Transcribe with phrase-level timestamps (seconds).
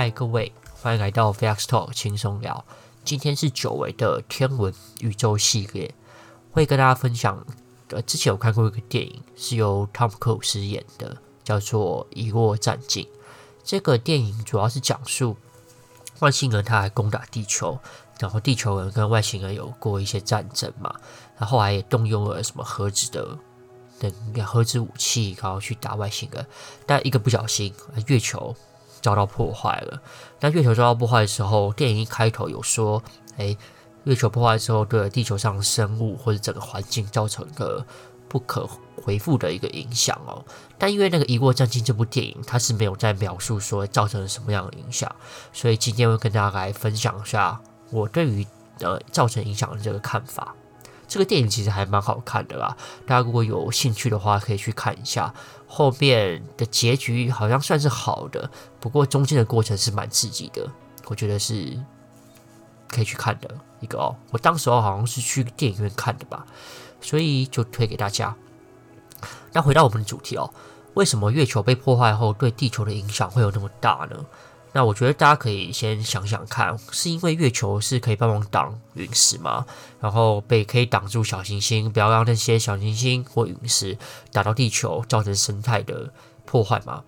[0.00, 2.64] 嗨，各位，欢迎来到 VX Talk 轻松聊。
[3.04, 5.92] 今天是久违的天文宇宙系列，
[6.52, 7.44] 会跟大家分享。
[7.88, 13.02] 呃，之前有看过一个电影，是由汤姆克鲁斯演的，叫做《遗落战境》。
[13.64, 15.36] 这个电影主要是讲述
[16.20, 17.76] 外星人他来攻打地球，
[18.20, 20.94] 然后地球人跟外星人有过一些战争嘛，
[21.36, 23.36] 然后后来也动用了什么核子的
[24.32, 26.46] 的核子武器，然后去打外星人。
[26.86, 27.74] 但一个不小心，
[28.06, 28.54] 月球
[29.00, 30.00] 遭到破坏了。
[30.40, 33.02] 那月球遭到破坏的时候，电影一开头有说，
[33.36, 33.56] 哎。
[34.04, 37.84] 月球破坏之后，对地球上的生物或者整个环境造成一个
[38.26, 38.66] 不可
[38.96, 40.42] 回复的一个影响哦。
[40.78, 45.14] 但因为那个《一过战境》这部电影，它是没有在描述说造成了什么样的影响，
[45.52, 48.46] 所以今天会跟大家来分享一下我对于
[48.80, 50.54] 呃造成影响的这个看法。
[51.08, 55.34] 这个电影其实还蛮好看的啦，大家如果有兴趣的话，可以去看一下。
[55.66, 60.70] 后面的结局好像算是好的，不过中间的过程是蛮刺激的，
[61.06, 61.76] 我觉得是。
[62.90, 66.46] 可以去看的一个哦，我当时候好像是去电影院看的吧，
[67.02, 68.34] 所以就推给大家。
[69.52, 70.50] 那回到我们的主题哦，
[70.94, 74.24] 为什么月球被破坏后对地球的影响会有那么大呢？
[74.72, 79.64] 那我觉得大家可以先想想看，是因为月球是可以帮忙挡陨石吗？
[79.98, 83.96] 然后被可以挡住小行星，不要让那些小行星或陨石
[84.30, 86.12] 打到地球，造成生态的
[86.44, 87.02] 破坏吗？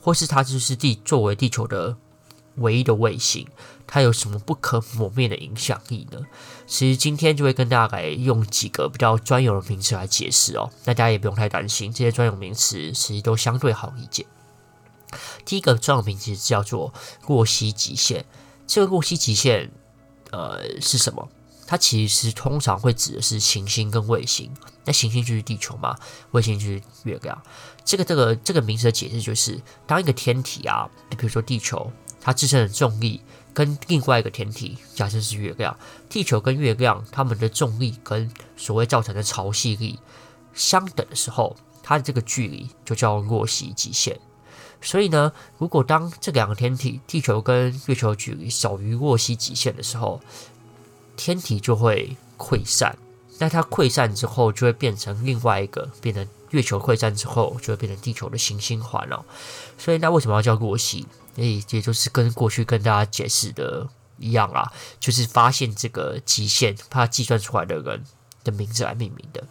[0.00, 1.96] 或是它就是地作为地球的
[2.56, 3.46] 唯一的卫星？
[3.86, 6.18] 它有什么不可磨灭的影响力呢？
[6.66, 10.70] 其实今天就会跟大家来用几个比较专有的名词来解释哦。
[10.84, 14.26] 那大家也不用太担心，这些专有名词其实都相对好理解。
[15.44, 16.92] 第一个专有名词叫做
[17.24, 18.24] 过膝极限。
[18.66, 19.70] 这个过膝极限，
[20.30, 21.28] 呃，是什么？
[21.66, 24.50] 它其实通常会指的是行星跟卫星。
[24.84, 25.96] 那行星就是地球嘛，
[26.32, 27.42] 卫星就是月亮。
[27.84, 31.90] 这个这个这个名词的解释就是，当一个天体啊，比如说地球，
[32.20, 33.20] 它自身的重力。
[33.54, 35.78] 跟另外一个天体，假设是月亮，
[36.08, 40.00] 地球跟月亮，它们的重力跟所谓造成的潮汐力
[40.54, 44.18] 相等的时候，它的这个距离就叫洛希极限。
[44.84, 50.20] 所以呢，如果当这两个天体，地球跟月球距离小于洛希极限的时候，
[51.16, 52.96] 天体就会溃散。
[53.40, 59.24] 那它溃散之后，就会变成另外一个，变成月球溃散之后，就会变成地球的行星环了。
[59.76, 61.04] 所以，那为什么要叫洛希？
[61.36, 64.70] 诶，也就是跟过去跟大家解释的一样啊，
[65.00, 68.04] 就是发现这个极限，它计算出来的人
[68.44, 69.42] 的名字来命名的。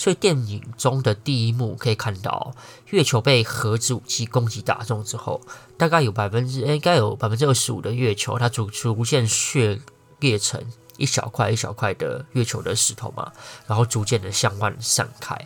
[0.00, 2.54] 所以电影中的第一幕可以看到，
[2.86, 5.42] 月球被核子武器攻击打中之后，
[5.76, 9.78] 大概有百分之，应该有百分之二十五的月球，它逐逐渐碎
[10.18, 10.58] 裂成
[10.96, 13.30] 一小块一小块的月球的石头嘛，
[13.66, 15.36] 然后逐渐的向外散开。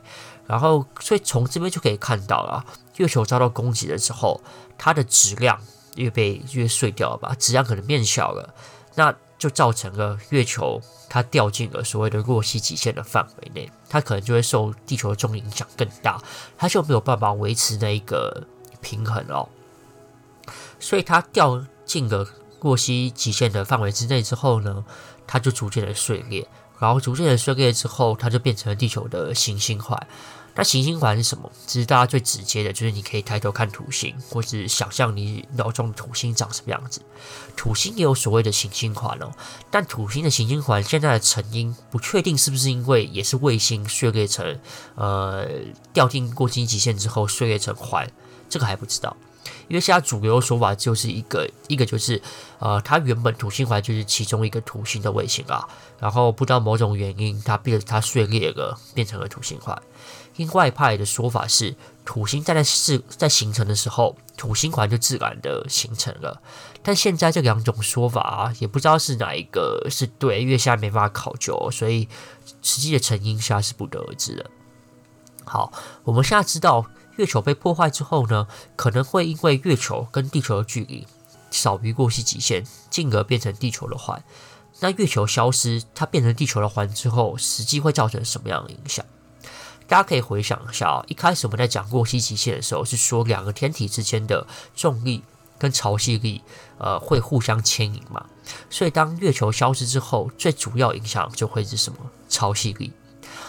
[0.47, 2.64] 然后，所以从这边就可以看到了，
[2.98, 4.41] 月球遭到攻击的时候，
[4.78, 5.60] 它的质量
[5.97, 8.54] 越被越碎掉吧，质量可能变小了，
[8.94, 16.22] 那就造成了月球它掉进了所谓的洛希极限的范围内，它可能就会受地球的重力影响更大，
[16.56, 18.46] 它就没有办法维持那一个
[18.80, 19.48] 平衡哦。
[20.78, 22.26] 所以它掉进了
[22.60, 24.84] 洛希极限的范围之内之后呢，
[25.26, 26.46] 它就逐渐的碎裂。
[26.80, 30.06] 然后逐渐的碎裂之后，它就变成了地球的行星块。
[30.56, 31.50] 那行星环是什么？
[31.66, 37.03] 其实大家最直接的就是你可以抬头看土星，或是想象你脑中的土星长什么样子。
[37.56, 39.32] 土星也有所谓的行星环哦，
[39.70, 44.60] 但土星的行星环现在的成因不确定是不是因为也是卫星碎裂成
[44.94, 45.48] 呃
[45.93, 48.09] 掉进过洛希极限之后碎裂成环，
[48.48, 49.16] 这个还不知道。
[49.69, 52.20] 因为现在主流的说法就是一个一个就是，
[52.59, 55.66] 呃，它原本土星环就是其中一个土星的卫星啊，
[55.98, 59.82] 然后不知道某种原因它变它碎裂了，变成了土星环。
[60.36, 61.74] 因外派的说法是，
[62.04, 66.42] 土星在在是在形成的时候，土星环就自然的形成了。
[66.82, 72.08] 但现在这两种说法啊，也不知道是哪一个是对，因为现在没办法考究，所以
[72.62, 74.50] 实际的成因现在是不得而知的。
[75.44, 75.72] 好，
[76.04, 76.87] 我们现在知道。
[77.16, 81.06] 月球被破坏之后呢，可能会因为月球跟地球的距离
[81.48, 84.20] 少于过去极限，进而变成地球的环。
[84.80, 89.06] 那月球消失，它变成地球的环之后，实际会造成什么样的影响？
[89.86, 95.22] 大家可以回想一下啊，一开始我们在讲洛希极限的时候，是说两个天体之间的重力
[95.58, 96.42] 跟潮汐力，
[96.78, 98.25] 呃，会互相牵引嘛。
[98.70, 101.98] 所以当月球消失之后，最主要影响就会是什么？
[102.28, 102.92] 潮汐力。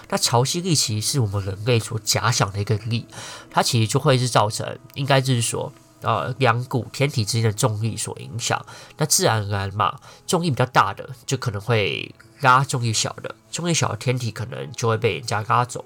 [0.10, 3.08] 那潮汐力其实是我们人类所假想的一个力，
[3.50, 5.72] 它其实就会是造成，应该就是说，
[6.02, 8.64] 呃，两股天体之间的重力所影响。
[8.98, 15.84] 那自然而然嘛，重力比较大的就可能会拉重力小的，重力小的天体可能就会被人家拉走。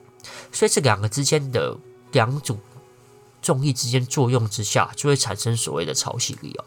[0.51, 1.77] 所以这两个之间的
[2.11, 2.59] 两组
[3.41, 6.65] 重力之间作用之下，就会产生所谓的潮汐力哦。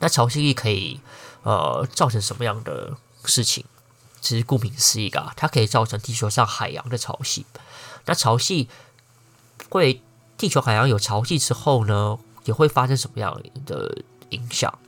[0.00, 1.00] 那潮汐力可以
[1.42, 3.64] 呃造成什么样的事情？
[4.20, 7.44] 其实顾名思义啊，它可以造成地球上海洋的潮汐。
[8.06, 8.68] 那潮汐
[9.68, 10.02] 会
[10.38, 14.78] 地球海洋有潮汐之后呢，也会发生什么样的影响？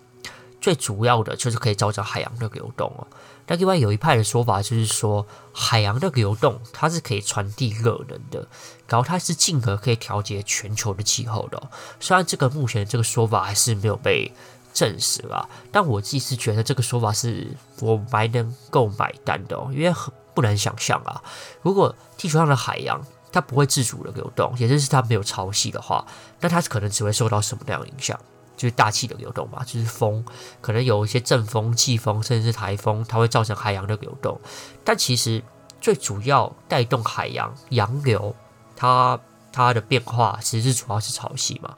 [0.66, 3.06] 最主要的就是可以造成海洋的流动哦。
[3.46, 8.48] 那另外有一派的说法就是说，海洋的流动它是可以传递热能的，
[8.88, 11.70] 然后它是进而可以调节全球的气候的。
[12.00, 14.32] 虽然这个目前这个说法还是没有被
[14.74, 21.22] 证实啦，但我自己是觉得这个说法是我蛮能够买单的哦，因为很不难想象啊，
[21.62, 26.04] 如果地球上的海洋它不会自主的流动，也就是它没有潮汐的话，
[26.40, 28.19] 那它可能只会受到什么样的影响？
[28.56, 30.25] 就是大气的流动嘛，就是风，
[30.61, 34.41] 可能有一些阵风、季风，甚至是台风，它会造成海洋的流动。
[34.82, 35.43] 但其实
[35.81, 38.35] 最主要带动海洋洋流，
[38.75, 39.20] 它
[39.53, 41.76] 它的变化其实是主要是潮汐嘛。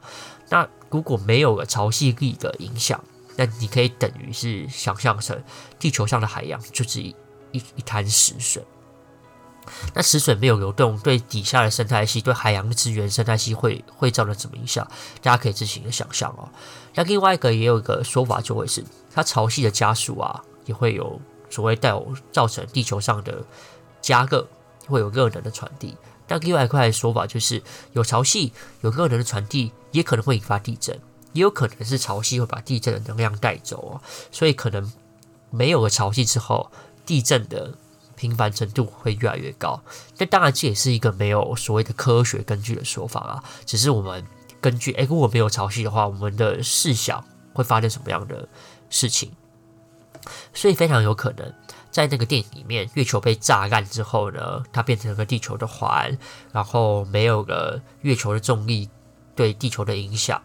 [0.49, 3.03] 那如果没有了潮汐力的影响，
[3.35, 5.41] 那你可以等于是想象成
[5.77, 7.15] 地球上的海洋就是一
[7.51, 8.63] 一一滩死水。
[9.93, 14.85] 那死水没有流动，对底下的生态系、对海洋的资源生态系会会造成什么影响？
[15.21, 16.49] 大家可以自行的想象哦。
[16.95, 18.83] 那另外一个也有一个说法，就会是
[19.13, 23.43] 它潮汐的加速啊，也会有所谓带有造成地球上的
[24.01, 24.47] 加热，
[24.87, 25.95] 会有热能的传递。
[26.27, 27.61] 但另外一块说法就是，
[27.93, 28.51] 有潮汐、
[28.81, 30.99] 有热能的传递，也可能会引发地震，
[31.33, 34.01] 也有可能是潮汐会把地震的能量带走哦。
[34.31, 34.91] 所以可能
[35.51, 36.71] 没有了潮汐之后，
[37.05, 37.75] 地震的。
[38.19, 39.81] 频繁程度会越来越高，
[40.17, 43.43] 但当然这也是一个没有所谓的科学根据的说法啊。
[43.65, 44.25] 只是我们
[44.59, 47.23] 根据，诶，如果没有潮汐的话，我们的试想
[47.53, 48.49] 会发生什么样的
[48.89, 49.31] 事情？
[50.53, 51.53] 所以非常有可能，
[51.89, 56.17] 在那个电影里面，月球被炸烂之后呢，它变成了个地球的环，
[56.51, 58.89] 然后没有了月球的重力
[59.33, 60.41] 对地球的影响，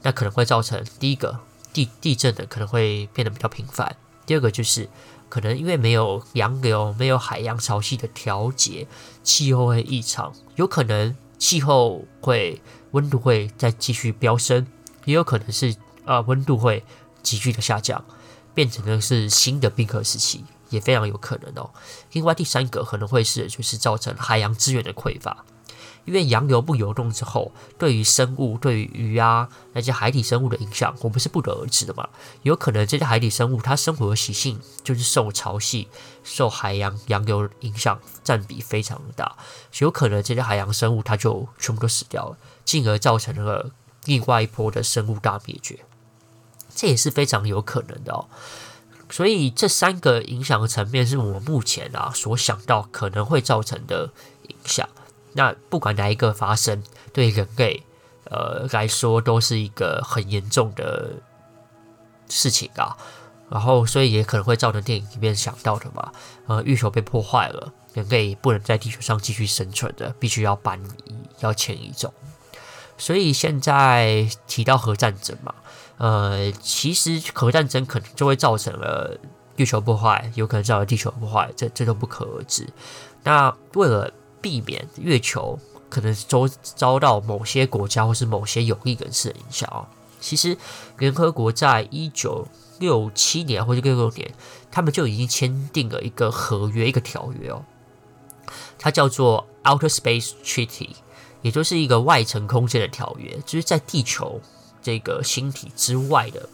[0.00, 1.38] 那可能会造成第一个
[1.74, 3.94] 地地震的可能会变得比较频繁，
[4.24, 4.88] 第二个就是。
[5.30, 8.86] 可能因为没有洋流，没有海洋潮汐的调节，
[9.22, 12.60] 气候会异常，有可能气候会
[12.90, 14.66] 温度会再继续飙升，
[15.04, 15.74] 也有可能是
[16.04, 16.84] 呃温度会
[17.22, 18.04] 急剧的下降，
[18.52, 21.70] 变成的是新的冰河时期，也非常有可能哦。
[22.12, 25.44] 另外第三个可能会是就是造成海洋资源的匮乏。
[26.10, 32.08] 因为洋流不流动之后，对于生物、对于鱼啊那些海底生物的影响，我们是不得而知的嘛。
[32.42, 35.86] 有可能这些海底生物它生活的习性就是受潮汐、
[36.24, 39.36] 受海洋洋流影响占比非常大，
[39.78, 43.70] 有可能这些海洋生物它就全部都死掉了，进而造成了
[44.06, 45.78] 另外一波的生物大灭绝，
[46.74, 48.26] 这也是非常有可能的哦。
[49.08, 54.10] 所以这三个影响的层面是我们目前啊所想到可能会造成的
[54.48, 54.88] 影响。
[55.32, 56.82] 那不管哪一个发生，
[57.12, 57.82] 对人类
[58.24, 61.12] 呃来说都是一个很严重的
[62.28, 62.96] 事情啊。
[63.50, 66.12] 然后，所以也可能会造成电影里面想到的嘛，
[66.46, 72.14] 呃，月球被破坏了，人类不能在地球上继续生存的，必须要搬移，要迁移走。
[72.96, 75.52] 所以现在提到核战争嘛，
[75.96, 79.18] 呃，其实核战争可能就会造成了
[79.56, 82.68] 月球破坏，有可能造成地球破坏，这这都不可而知。
[83.24, 89.86] 那为了避免月球可能遭遭到某些国家或是某些有利人士的影响哦。
[90.20, 90.56] 其实
[90.98, 92.46] 联合国在一九
[92.78, 94.34] 六七年或者六六年，
[94.70, 97.64] 他们就已经签订了一个合约，一个条约哦，
[98.78, 100.90] 它叫做 Outer Space Treaty，
[101.42, 104.40] 也就是一个外层空间的条约，就是在地球
[104.82, 106.48] 这个星体之外的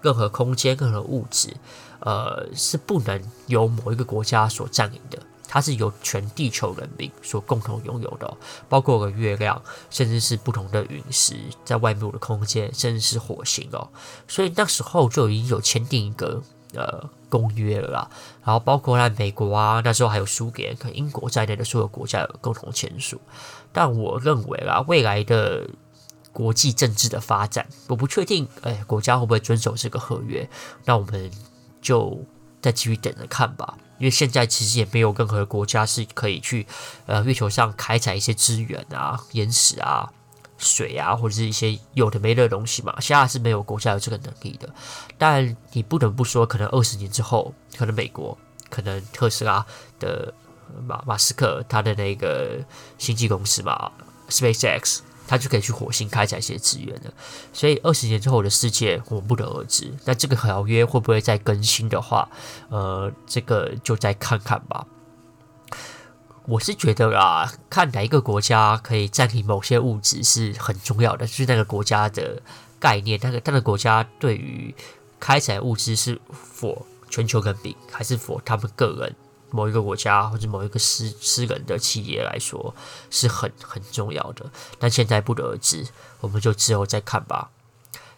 [0.00, 1.56] 任何空间、任何物质，
[2.00, 5.18] 呃，是不能由某一个国家所占领的。
[5.52, 8.36] 它是由全地球人民所共同拥有的，
[8.70, 13.86] 包括个月亮，甚至是不同的陨石在外面的空间，甚至是火星哦。
[14.26, 16.42] 所以那时候就已经有签订一个
[16.72, 18.10] 呃公约了啦。
[18.42, 23.20] 然后包括在美国啊，那时候还有苏联和英国在内的所有国家有共同签署。
[23.74, 25.68] 但我认为啦，未来的
[26.32, 30.48] 国际政治的发展，我不确定，哎，国家会不会遵守这个合约？
[30.86, 31.30] 那我们
[31.82, 32.24] 就
[32.62, 33.76] 再继续等着看吧。
[34.02, 36.66] 因为现在其实也没有任何国家是可以去
[37.06, 40.10] 呃月球上开采一些资源啊、岩石啊、
[40.58, 43.00] 水啊，或者是一些有的没的东西嘛。
[43.00, 44.68] 现在是没有国家有这个能力的。
[45.16, 48.36] 但你不得不说，可能二十年之后，可能美国、
[48.68, 49.64] 可能特斯拉
[50.00, 50.34] 的
[50.84, 52.58] 马马斯克他的那个
[52.98, 53.92] 星际公司嘛
[54.28, 54.98] ，SpaceX。
[55.26, 57.12] 他就可以去火星开采一些资源了，
[57.52, 59.92] 所以二十年之后的世界我们不得而知。
[60.04, 62.28] 那这个条约会不会再更新的话，
[62.68, 64.86] 呃，这个就再看看吧。
[66.46, 72.42] 我是觉得啊，看哪一个国家可以占领某些物质是很重要的，就是那个国家的
[72.80, 74.74] 概念，那个那个国家对于
[75.20, 79.14] 开采物资是否全球人民，还是否他们个人
[79.52, 82.74] 某一个国家或者某一个私私人的企业来说
[83.10, 84.50] 是很很重要的。
[84.78, 85.86] 但现在不得而知，
[86.20, 87.50] 我们就之后再看吧。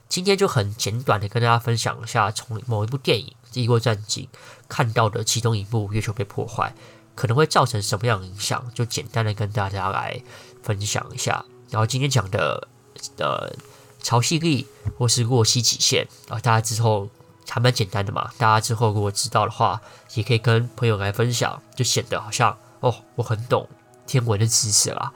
[0.08, 4.28] 今天就很简短的跟大家分享一下，从某一部电影《帝国战警》
[4.68, 6.72] 看到的其中一部月球被破坏，
[7.16, 10.22] 可能会造成什么样的影响，就简单的跟大家来
[10.62, 11.44] 分享一下。
[11.70, 12.68] 然后今天讲的
[13.16, 13.56] 的
[14.00, 14.66] 潮汐力
[14.98, 17.08] 或是洛希极限啊，大家之后
[17.48, 19.80] 还蛮简单的嘛，大家之后如果知道的话，
[20.14, 23.68] 也可以跟朋友来分享，就显得好像哦，我很懂
[24.06, 25.12] 天文的知识啦。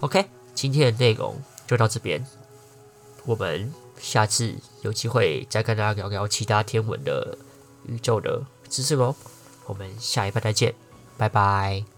[0.00, 2.26] OK，今天的内容就到这边，
[3.24, 3.72] 我们。
[4.00, 7.38] 下次有机会再跟大家聊聊其他天文的
[7.86, 9.14] 宇宙的知识喽，
[9.64, 10.74] 我们下一拜再见，
[11.16, 11.93] 拜拜。